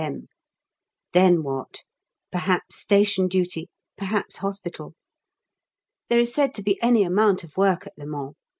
[0.03, 0.25] M.
[1.13, 1.83] Then what?
[2.31, 3.69] Perhaps Station Duty,
[3.99, 4.95] perhaps Hospital.
[6.09, 8.33] There is said to be any amount of work at Le Mans.